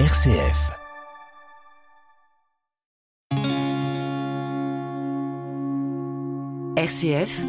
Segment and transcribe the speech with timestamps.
[0.00, 0.72] RCF.
[6.76, 7.44] RCF,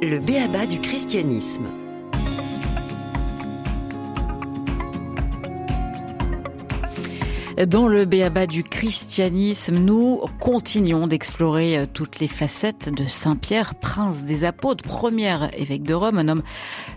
[0.00, 1.81] le béaba du christianisme.
[7.58, 13.74] Dans le béaba du christianisme, nous continuons d'explorer euh, toutes les facettes de Saint Pierre,
[13.74, 16.42] prince des apôtres, premier évêque de Rome, un homme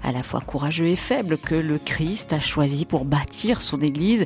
[0.02, 4.26] à la fois courageux et faible que le Christ a choisi pour bâtir son église.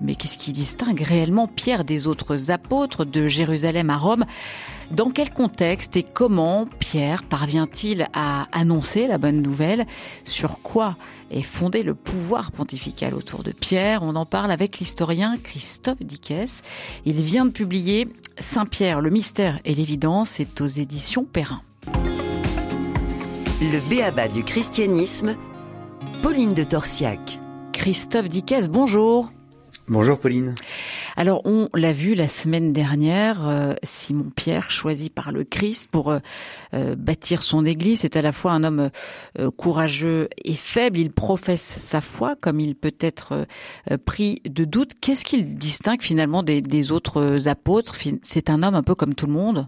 [0.00, 4.24] Mais qu'est-ce qui distingue réellement Pierre des autres apôtres de Jérusalem à Rome?
[4.90, 9.84] Dans quel contexte et comment Pierre parvient-il à annoncer la bonne nouvelle
[10.24, 10.96] Sur quoi
[11.30, 16.62] est fondé le pouvoir pontifical autour de Pierre On en parle avec l'historien Christophe Dickès.
[17.04, 21.62] Il vient de publier Saint-Pierre, le mystère et l'évidence, c'est aux éditions Perrin.
[23.60, 25.34] Le béaba du christianisme,
[26.22, 27.40] Pauline de Torsiac.
[27.72, 29.30] Christophe Dickès, bonjour.
[29.88, 30.56] Bonjour Pauline.
[31.16, 36.10] Alors on l'a vu la semaine dernière, euh, Simon Pierre choisi par le Christ pour
[36.10, 36.18] euh,
[36.74, 38.90] euh, bâtir son Église, c'est à la fois un homme
[39.56, 40.98] courageux et faible.
[40.98, 43.46] Il professe sa foi comme il peut être
[44.04, 44.92] pris de doute.
[45.00, 47.94] Qu'est-ce qu'il distingue finalement des, des autres apôtres?
[48.22, 49.66] C'est un homme un peu comme tout le monde?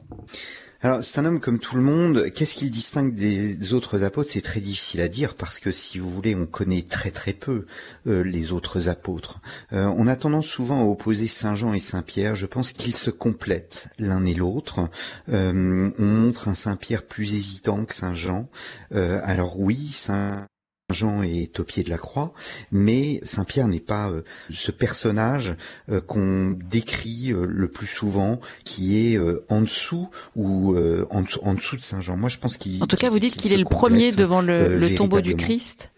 [0.80, 2.30] Alors, c'est un homme comme tout le monde.
[2.32, 4.30] Qu'est-ce qu'il distingue des autres apôtres?
[4.30, 7.66] C'est très difficile à dire parce que, si vous voulez, on connaît très très peu
[8.06, 9.40] euh, les autres apôtres.
[9.72, 12.36] Euh, on a tendance souvent à opposer Saint Jean et Saint Pierre.
[12.36, 14.88] Je pense qu'ils se complètent l'un et l'autre.
[15.30, 18.48] Euh, on montre un Saint Pierre plus hésitant que Saint Jean.
[18.92, 20.46] alors oui, Saint
[20.94, 22.32] Jean est au pied de la croix,
[22.72, 25.54] mais Saint Pierre n'est pas euh, ce personnage
[25.90, 29.18] euh, qu'on décrit euh, le plus souvent, qui est
[29.50, 30.76] en dessous ou
[31.10, 32.16] en dessous, de Saint Jean.
[32.16, 32.82] Moi, je pense qu'il.
[32.82, 35.90] En tout cas, vous dites qu'il est le premier devant le, tombeau du Christ.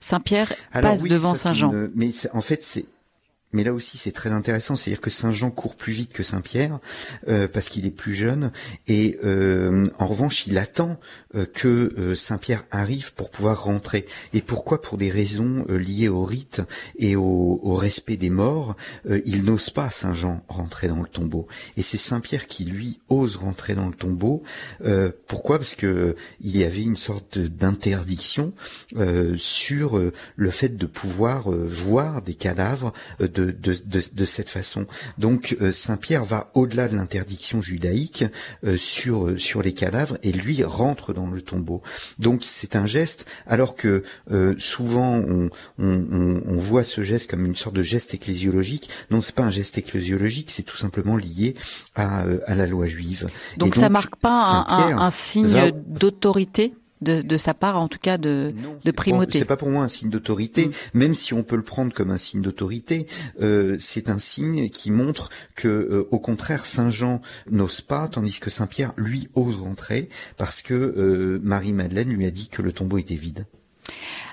[0.00, 1.72] Saint Pierre passe devant Saint Jean.
[1.94, 2.86] mais en fait, c'est
[3.54, 6.40] mais là aussi, c'est très intéressant, c'est-à-dire que Saint Jean court plus vite que Saint
[6.40, 6.80] Pierre
[7.28, 8.50] euh, parce qu'il est plus jeune,
[8.88, 10.98] et euh, en revanche, il attend
[11.36, 14.06] euh, que Saint Pierre arrive pour pouvoir rentrer.
[14.32, 14.82] Et pourquoi?
[14.82, 16.62] Pour des raisons liées au rite
[16.98, 18.76] et au, au respect des morts,
[19.24, 21.46] il n'ose pas Saint Jean rentrer dans le tombeau.
[21.76, 24.42] Et c'est Saint Pierre qui lui ose rentrer dans le tombeau.
[25.28, 25.58] pourquoi?
[25.58, 28.52] Parce que il y avait une sorte d'interdiction
[29.36, 30.00] sur
[30.36, 33.76] le fait de pouvoir voir des cadavres de de,
[34.14, 34.86] de, cette façon.
[35.18, 38.24] Donc euh, Saint Pierre va au-delà de l'interdiction judaïque
[38.64, 41.82] euh, sur euh, sur les cadavres et lui rentre dans le tombeau.
[42.18, 44.04] Donc c'est un geste, alors que
[44.58, 48.88] souvent on, on, on, voit ce geste comme une sorte de geste ecclésiologique.
[49.10, 51.54] Non, c'est pas un geste ecclésiologique, c'est tout simplement lié
[51.94, 53.28] à, à la loi juive.
[53.58, 56.74] Donc, ça marque pas un, un, signe d'autorité
[57.04, 58.52] de, sa part, en tout cas de,
[58.84, 59.38] de primauté.
[59.38, 60.72] C'est pas pour moi un signe d'autorité, mm.
[60.94, 63.06] même si on peut le prendre comme un signe d'autorité.
[63.40, 68.40] Euh, c'est un signe qui montre que, euh, au contraire, Saint Jean n'ose pas, tandis
[68.40, 72.62] que Saint Pierre lui ose rentrer parce que euh, Marie Madeleine lui a dit que
[72.62, 73.46] le tombeau était vide.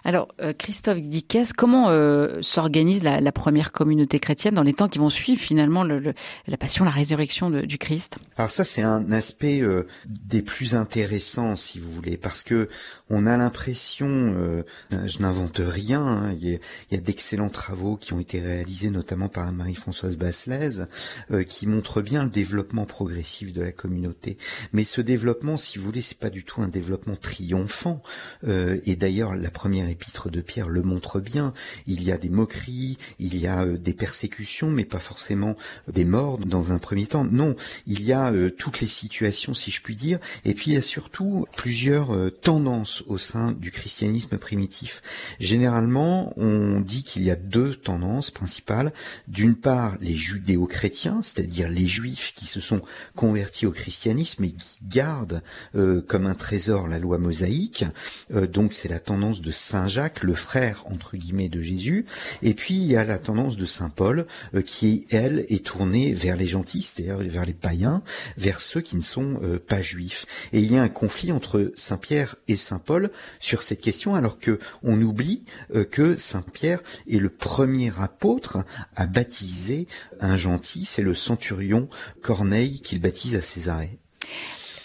[0.03, 5.09] Alors, Christophe Dickès, comment euh, s'organise la, première communauté chrétienne dans les temps qui vont
[5.09, 6.13] suivre finalement le,
[6.47, 8.17] la passion, la résurrection du Christ?
[8.37, 12.67] Alors ça, c'est un aspect euh, des plus intéressants, si vous voulez, parce que
[13.11, 16.59] on a l'impression, je n'invente rien, hein, il
[16.91, 20.81] y a, d'excellents travaux qui ont été réalisés, notamment par Marie-Françoise Basselès,
[21.47, 24.37] qui montrent bien le développement progressif de la communauté.
[24.73, 28.01] Mais ce développement, si vous voulez, c'est pas du tout un développement triomphant.
[28.47, 31.53] et d'ailleurs, la première épître de Pierre le montre bien.
[31.87, 35.55] Il y a des moqueries, il y a euh, des persécutions, mais pas forcément
[35.91, 37.25] des morts dans un premier temps.
[37.25, 37.55] Non,
[37.87, 40.77] il y a euh, toutes les situations, si je puis dire, et puis il y
[40.77, 42.29] a surtout plusieurs euh,
[43.07, 45.01] au sein du christianisme primitif.
[45.39, 48.93] Généralement, on dit qu'il y a deux tendances principales.
[49.27, 52.81] D'une part, les judéo-chrétiens, c'est-à-dire les juifs qui se sont
[53.15, 55.41] convertis au christianisme et qui gardent
[56.07, 57.85] comme un trésor la loi mosaïque.
[58.51, 62.05] donc c'est la tendance de saint Jacques, le frère entre guillemets de Jésus,
[62.41, 64.25] et puis il y a la tendance de Saint Paul
[64.55, 68.01] euh, qui elle est tournée vers les gentils, c'est-à-dire vers les païens,
[68.37, 70.25] vers ceux qui ne sont euh, pas juifs.
[70.53, 72.90] Et il y a un conflit entre Saint Pierre et Saint Paul
[73.39, 75.43] sur cette question, alors que on oublie
[75.75, 78.59] euh, que Saint Pierre est le premier apôtre
[78.95, 79.87] à baptiser
[80.19, 81.89] un gentil, c'est le centurion
[82.21, 83.97] Corneille qu'il baptise à Césarée.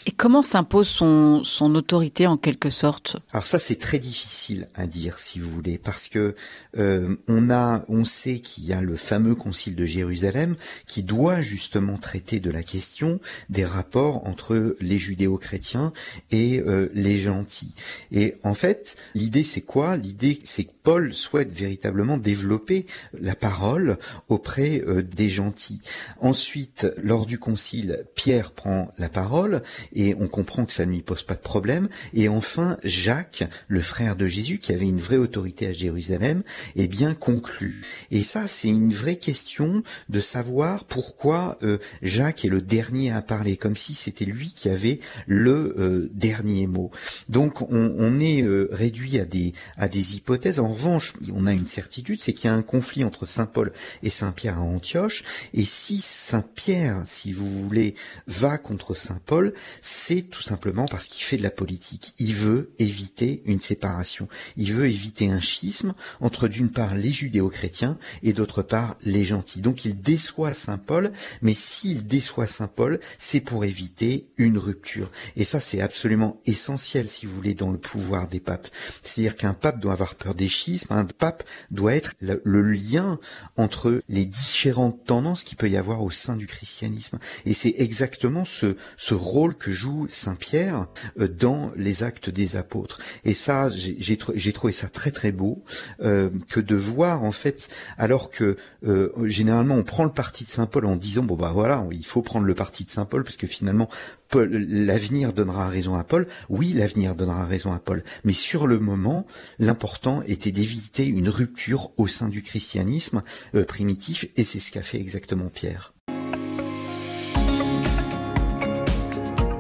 [0.09, 3.17] Et comment s'impose son, son autorité en quelque sorte?
[3.33, 6.37] Alors ça c'est très difficile à dire si vous voulez parce que
[6.79, 10.55] euh, on a on sait qu'il y a le fameux concile de Jérusalem
[10.87, 13.19] qui doit justement traiter de la question
[13.51, 15.93] des rapports entre les judéo-chrétiens
[16.31, 17.75] et euh, les gentils.
[18.13, 19.97] Et en fait l'idée c'est quoi?
[19.97, 22.87] L'idée c'est Paul souhaite véritablement développer
[23.21, 23.99] la parole
[24.29, 25.81] auprès euh, des gentils.
[26.21, 31.03] Ensuite, lors du concile, Pierre prend la parole et on comprend que ça ne lui
[31.03, 31.89] pose pas de problème.
[32.15, 36.45] Et enfin, Jacques, le frère de Jésus, qui avait une vraie autorité à Jérusalem,
[36.77, 37.83] est bien conclu.
[38.13, 43.23] Et ça, c'est une vraie question de savoir pourquoi euh, Jacques est le dernier à
[43.23, 46.93] parler, comme si c'était lui qui avait le euh, dernier mot.
[47.29, 50.61] Donc, on, est réduit à des à des hypothèses.
[50.77, 54.11] Revanche, on a une certitude, c'est qu'il y a un conflit entre Saint Paul et
[54.11, 55.25] Saint Pierre à Antioche.
[55.55, 57.95] Et si Saint Pierre, si vous voulez,
[58.27, 59.53] va contre Saint Paul,
[59.83, 62.15] c'est tout simplement parce qu'il fait de la politique.
[62.19, 64.29] Il veut éviter une séparation.
[64.57, 69.61] Il veut éviter un schisme entre d'une part les judéo-chrétiens et d'autre part les gentils.
[69.61, 71.13] Donc il déçoit Saint Paul,
[71.43, 75.11] mais s'il déçoit Saint Paul, c'est pour éviter une rupture.
[75.37, 78.69] Et ça, c'est absolument essentiel, si vous voulez, dans le pouvoir des papes.
[79.03, 83.19] C'est-à-dire qu'un pape doit avoir peur des schismes, un pape doit être le, lien
[83.57, 87.19] entre les différentes tendances qu'il peut y avoir au sein du christianisme.
[87.45, 88.77] Et c'est exactement ce,
[89.13, 90.87] rôle que joue Saint Pierre
[91.21, 93.01] euh, dans les actes des apôtres.
[93.25, 95.63] Et ça, j'ai trouvé ça très très beau
[96.03, 97.69] euh, que de voir en fait,
[97.99, 101.53] alors que euh, généralement on prend le parti de Saint Paul en disant bon bah
[101.55, 103.89] voilà, il faut prendre le parti de Saint Paul parce que finalement
[104.35, 106.27] l'avenir donnera raison à Paul.
[106.49, 108.03] Oui, l'avenir donnera raison à Paul.
[108.25, 109.27] Mais sur le moment,
[109.59, 113.23] l'important était d'éviter une rupture au sein du christianisme
[113.55, 115.93] euh, primitif, et c'est ce qu'a fait exactement Pierre.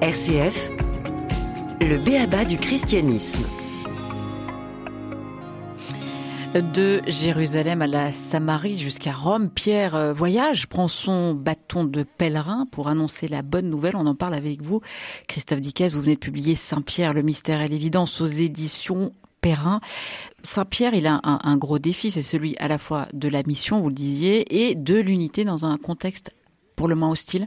[0.00, 0.70] RCF,
[1.82, 3.44] le béaba du christianisme.
[6.54, 12.64] De Jérusalem à la Samarie jusqu'à Rome, Pierre euh, voyage, prend son bâton de pèlerin
[12.72, 13.96] pour annoncer la bonne nouvelle.
[13.96, 14.80] On en parle avec vous.
[15.28, 19.10] Christophe Dickès, vous venez de publier Saint-Pierre, le mystère et l'évidence aux éditions
[19.46, 19.80] Perrin.
[20.42, 23.90] Saint-Pierre, il a un, gros défi, c'est celui à la fois de la mission, vous
[23.90, 26.34] le disiez, et de l'unité dans un contexte
[26.74, 27.46] pour le moins hostile.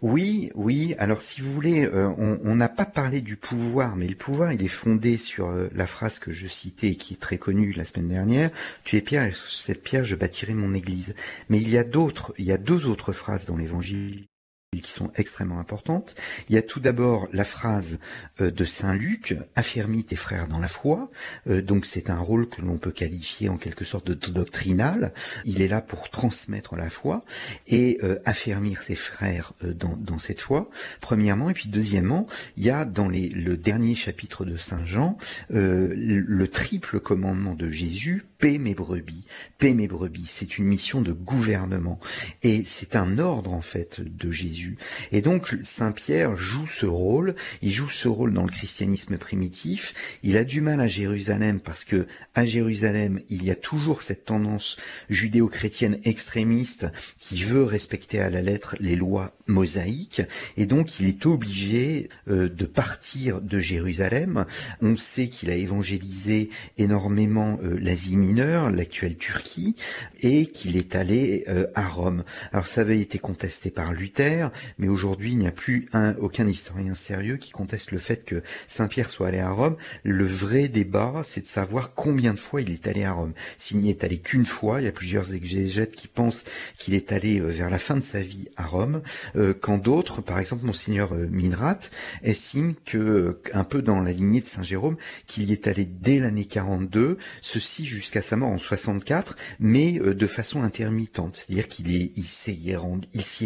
[0.00, 0.94] Oui, oui.
[0.98, 4.64] Alors si vous voulez, euh, on n'a pas parlé du pouvoir, mais le pouvoir, il
[4.64, 7.84] est fondé sur euh, la phrase que je citais et qui est très connue la
[7.84, 8.50] semaine dernière.
[8.82, 11.14] Tu es pierre et sur cette pierre je bâtirai mon église.
[11.50, 14.29] Mais il y a d'autres, il y a deux autres phrases dans l'évangile
[14.78, 16.14] qui sont extrêmement importantes.
[16.48, 17.98] Il y a tout d'abord la phrase
[18.40, 21.10] euh, de Saint Luc, affermis tes frères dans la foi.
[21.48, 25.12] Euh, donc c'est un rôle que l'on peut qualifier en quelque sorte de doctrinal.
[25.44, 27.24] Il est là pour transmettre la foi
[27.66, 30.70] et euh, affermir ses frères dans, cette foi,
[31.00, 31.50] premièrement.
[31.50, 35.16] Et puis deuxièmement, il y a dans les, le dernier chapitre de Saint Jean
[35.48, 39.26] le triple commandement de Jésus, paix mes brebis,
[39.58, 40.26] paix mes brebis.
[40.26, 42.00] C'est une mission de gouvernement
[42.42, 44.78] et c'est un ordre en fait de Jésus
[45.12, 50.18] et donc Saint Pierre joue ce rôle, il joue ce rôle dans le christianisme primitif.
[50.22, 54.24] Il a du mal à Jérusalem parce que à Jérusalem, il y a toujours cette
[54.24, 54.76] tendance
[55.08, 56.86] judéo-chrétienne extrémiste
[57.18, 60.22] qui veut respecter à la lettre les lois mosaïques
[60.56, 64.46] et donc il est obligé euh, de partir de Jérusalem.
[64.80, 69.74] On sait qu'il a évangélisé énormément euh, l'Asie mineure, l'actuelle Turquie
[70.22, 72.22] et qu'il est allé euh, à Rome.
[72.52, 76.46] Alors ça avait été contesté par Luther, mais aujourd'hui il n'y a plus un, aucun
[76.46, 79.76] historien sérieux qui conteste le fait que Saint-Pierre soit allé à Rome.
[80.04, 83.32] Le vrai débat, c'est de savoir combien de fois il est allé à Rome.
[83.58, 86.44] S'il n'y est allé qu'une fois, il y a plusieurs exégètes qui pensent
[86.78, 89.02] qu'il est allé euh, vers la fin de sa vie à Rome,
[89.34, 91.78] euh, quand d'autres, par exemple Monseigneur euh, Minrat,
[92.22, 94.96] estiment que, un peu dans la lignée de Saint Jérôme,
[95.26, 100.26] qu'il y est allé dès l'année 42, ceci jusqu'à sa mort en 64, mais de
[100.26, 101.86] façon intermittente, c'est-à-dire qu'il
[102.26, 102.76] s'y est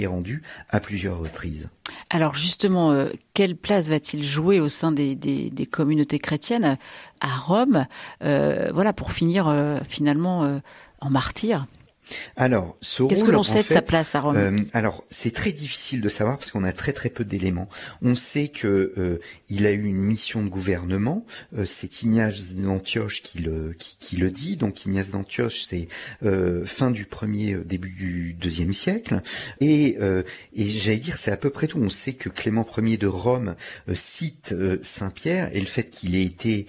[0.03, 1.69] est rendu à plusieurs reprises.
[2.11, 6.79] Alors justement, euh, quelle place va-t-il jouer au sein des, communautés chrétiennes
[7.21, 7.87] à Rome,
[8.23, 10.61] euh, voilà, pour finir euh, finalement
[11.01, 11.67] en martyr?
[12.37, 16.01] Alors, qu'est-ce que l'on sait de sa place à Rome euh, Alors, c'est très difficile
[16.01, 17.69] de savoir parce qu'on a très très peu d'éléments.
[18.03, 21.25] On sait que euh, il a eu une mission de gouvernement.
[21.57, 24.57] Euh, c'est Ignace d'Antioche qui le qui, le dit.
[24.57, 25.89] Donc Ignace d'Antioche, c'est
[26.65, 29.23] fin du premier, début du deuxième siècle.
[29.61, 29.99] Et
[30.53, 31.79] et j'allais dire, c'est à peu près tout.
[31.79, 33.55] On sait que Clément Ier de Rome
[33.95, 36.67] cite Saint Pierre et le fait qu'il ait été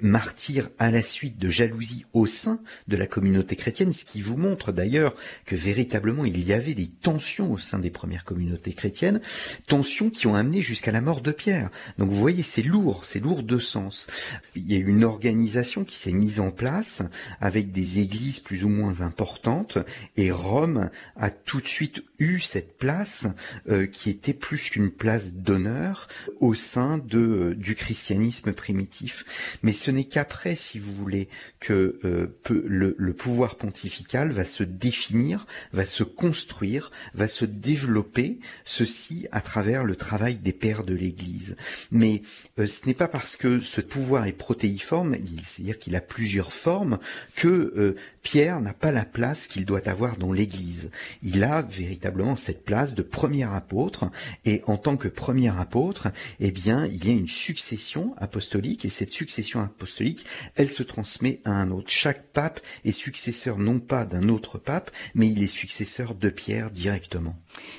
[0.00, 4.36] martyr à la suite de jalousie au sein de la communauté chrétienne, ce qui vous
[4.44, 9.20] montre d'ailleurs que véritablement il y avait des tensions au sein des premières communautés chrétiennes,
[9.66, 11.70] tensions qui ont amené jusqu'à la mort de Pierre.
[11.98, 14.06] Donc vous voyez, c'est lourd, c'est lourd de sens.
[14.54, 17.02] Il y a une organisation qui s'est mise en place
[17.40, 19.78] avec des églises plus ou moins importantes
[20.16, 23.26] et Rome a tout de suite eu cette place
[23.68, 26.08] euh, qui était plus qu'une place d'honneur
[26.40, 29.58] au sein de euh, du christianisme primitif.
[29.62, 31.28] Mais ce n'est qu'après, si vous voulez,
[31.60, 38.38] que euh, le, le pouvoir pontifical va se définir, va se construire, va se développer,
[38.64, 41.56] ceci à travers le travail des pères de l'Église.
[41.90, 42.22] Mais
[42.58, 46.98] ce n'est pas parce que ce pouvoir est protéiforme, c'est-à-dire qu'il a plusieurs formes,
[47.34, 50.90] que Pierre n'a pas la place qu'il doit avoir dans l'Église.
[51.22, 54.10] Il a véritablement cette place de premier apôtre,
[54.44, 56.08] et en tant que premier apôtre,
[56.40, 60.26] eh bien, il y a une succession apostolique, et cette succession apostolique,
[60.56, 61.90] elle se transmet à un autre.
[61.90, 66.70] Chaque pape est successeur non pas d'un autre pape, mais il est successeur de Pierre
[66.70, 67.36] directement.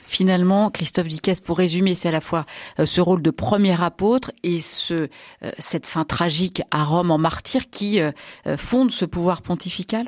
[0.08, 2.46] Finalement, Christophe Dickès, pour résumer, c'est à la fois
[2.80, 4.94] euh, ce rôle de premier apôtre et ce,
[5.44, 8.12] euh, cette fin tragique à Rome en martyr qui euh,
[8.58, 10.08] fonde ce pouvoir pontifical?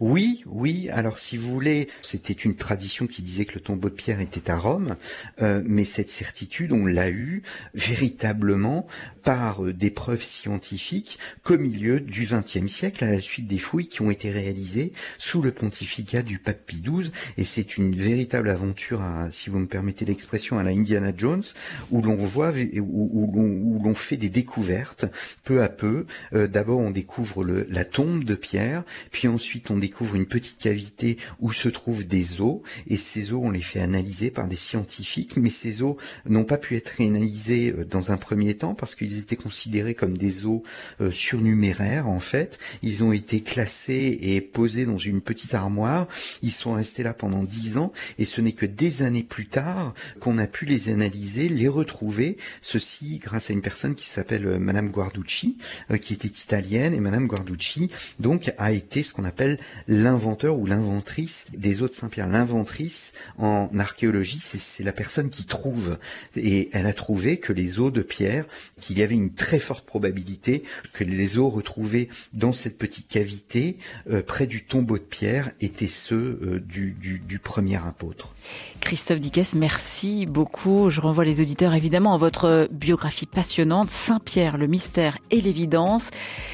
[0.00, 0.88] Oui, oui.
[0.90, 4.50] Alors, si vous voulez, c'était une tradition qui disait que le tombeau de Pierre était
[4.50, 4.96] à Rome,
[5.42, 7.42] euh, mais cette certitude, on l'a eue
[7.74, 8.86] véritablement
[9.22, 13.88] par euh, des preuves scientifiques qu'au milieu du XXe siècle, à la suite des fouilles
[13.88, 18.50] qui ont été réalisées sous le pontificat du pape Pie XII, et c'est une véritable
[18.50, 21.42] aventure, si vous me permettez l'expression, à la Indiana Jones,
[21.90, 25.06] où l'on voit, où, l'on fait des découvertes
[25.44, 26.06] peu à peu.
[26.32, 31.18] Euh, d'abord, on découvre la tombe de Pierre, puis ensuite on découvre une petite cavité
[31.40, 35.36] où se trouvent des os, et ces os, on les fait analyser par des scientifiques,
[35.36, 39.18] mais ces os n'ont pas pu être analysés euh, dans un premier temps parce qu'ils
[39.18, 40.62] étaient considérés comme des os
[41.00, 42.58] euh, surnuméraires, en fait.
[42.82, 46.06] Ils ont été classés et posés dans une petite armoire.
[46.42, 49.94] Ils sont restés là pendant dix ans, et ce n'est que des années plus tard
[50.20, 54.58] qu'on a pu les analyser, les retrouver, ceci grâce à une personne qui s'appelle euh,
[54.58, 55.58] Madame Guarducci,
[56.00, 59.49] qui était italienne, et Madame Guarducci, donc, a été ce qu'on appelle
[59.88, 62.28] l'inventeur ou l'inventrice des eaux de Saint-Pierre.
[62.28, 65.98] L'inventrice en archéologie, c'est la personne qui trouve.
[66.36, 68.44] Et elle a trouvé que les eaux de Pierre,
[68.80, 73.76] qu'il y avait une très forte probabilité que les eaux retrouvées dans cette petite cavité
[74.10, 78.34] euh, près du tombeau de Pierre étaient ceux euh, du, premier apôtre.
[78.80, 80.90] Christophe Dickès, merci beaucoup.
[80.90, 86.10] Je renvoie les auditeurs évidemment à votre biographie passionnante, Saint-Pierre, le mystère et l'évidence.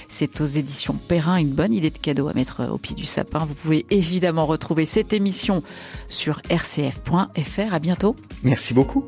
[0.08, 3.40] C'est aux éditions Perrin, une bonne idée de cadeau à mettre au du sapin.
[3.40, 5.62] Vous pouvez évidemment retrouver cette émission
[6.08, 7.74] sur rcf.fr.
[7.74, 8.16] À bientôt.
[8.42, 9.04] Merci beaucoup.